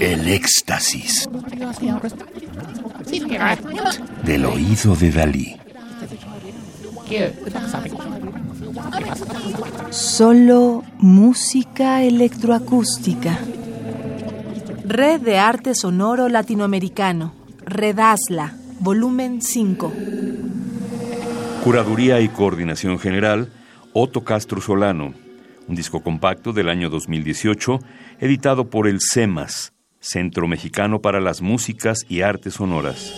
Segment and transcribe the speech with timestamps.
[0.00, 1.28] El éxtasis
[4.24, 5.56] del oído de Dalí.
[9.90, 13.38] Solo música electroacústica.
[14.84, 17.32] Red de Arte Sonoro Latinoamericano.
[17.64, 19.92] Redasla, volumen 5.
[21.62, 23.50] Curaduría y coordinación general,
[23.92, 25.23] Otto Castro Solano.
[25.66, 27.78] Un disco compacto del año 2018,
[28.20, 33.12] editado por el CEMAS, Centro Mexicano para las Músicas y Artes Sonoras.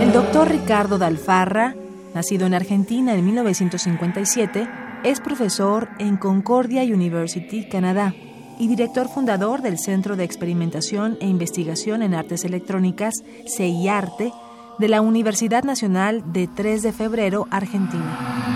[0.00, 1.74] El doctor Ricardo Dalfarra,
[2.14, 4.68] nacido en Argentina en 1957,
[5.02, 8.14] es profesor en Concordia University, Canadá,
[8.58, 13.14] y director fundador del Centro de Experimentación e Investigación en Artes Electrónicas,
[13.56, 14.32] CEIARTE,
[14.78, 18.53] de la Universidad Nacional de 3 de Febrero, Argentina.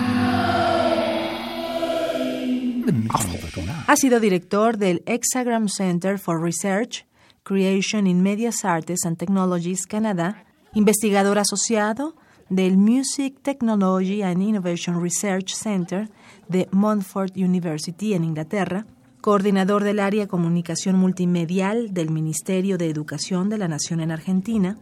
[3.87, 7.06] Ha sido director del Hexagram Center for Research,
[7.42, 12.14] Creation in Media Arts and Technologies, Canadá, investigador asociado
[12.48, 16.08] del Music Technology and Innovation Research Center
[16.48, 18.86] de Montfort University en Inglaterra,
[19.20, 24.78] coordinador del área Comunicación Multimedial del Ministerio de Educación de la Nación en Argentina,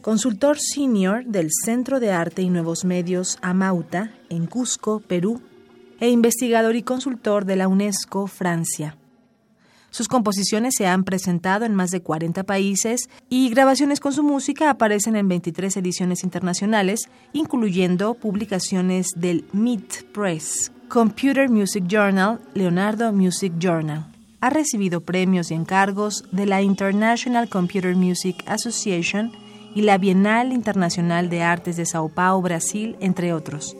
[0.00, 5.42] consultor senior del Centro de Arte y Nuevos Medios Amauta en Cusco, Perú,
[6.02, 8.96] e investigador y consultor de la UNESCO Francia.
[9.90, 14.68] Sus composiciones se han presentado en más de 40 países y grabaciones con su música
[14.68, 23.52] aparecen en 23 ediciones internacionales, incluyendo publicaciones del MIT Press, Computer Music Journal, Leonardo Music
[23.60, 24.06] Journal.
[24.40, 29.30] Ha recibido premios y encargos de la International Computer Music Association
[29.72, 33.76] y la Bienal Internacional de Artes de Sao Paulo, Brasil, entre otros.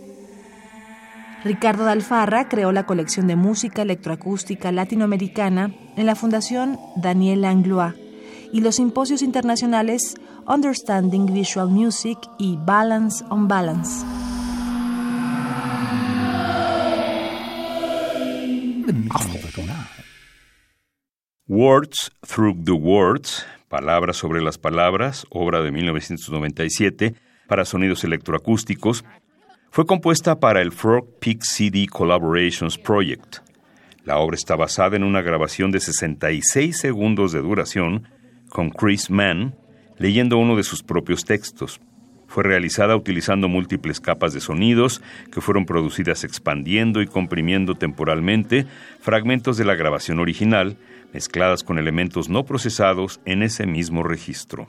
[1.44, 7.94] Ricardo Dalfarra creó la colección de música electroacústica latinoamericana en la Fundación Daniel Langlois
[8.52, 10.14] y los simposios internacionales
[10.46, 14.04] Understanding Visual Music y Balance on Balance.
[21.48, 27.14] Words Through the Words, Palabras sobre las Palabras, obra de 1997
[27.48, 29.04] para sonidos electroacústicos,
[29.72, 33.38] fue compuesta para el Frog Peak CD Collaborations Project.
[34.04, 38.06] La obra está basada en una grabación de 66 segundos de duración
[38.50, 39.54] con Chris Mann
[39.96, 41.80] leyendo uno de sus propios textos.
[42.26, 45.00] Fue realizada utilizando múltiples capas de sonidos
[45.32, 48.66] que fueron producidas expandiendo y comprimiendo temporalmente
[49.00, 50.76] fragmentos de la grabación original,
[51.14, 54.68] mezcladas con elementos no procesados en ese mismo registro.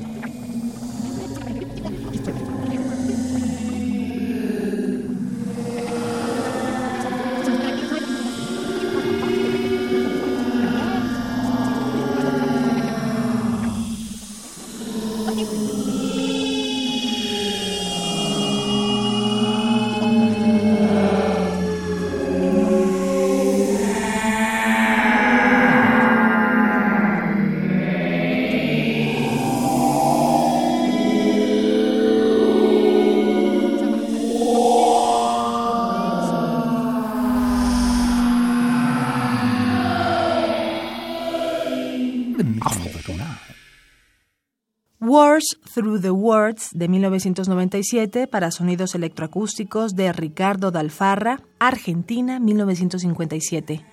[44.99, 53.83] Words Through the Words de 1997 para sonidos electroacústicos de Ricardo Dalfarra, Argentina 1957.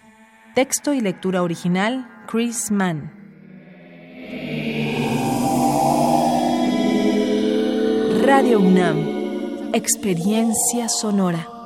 [0.55, 3.11] Texto y lectura original Chris Mann.
[8.23, 9.73] Radio UNAM.
[9.73, 11.58] Experiencia sonora.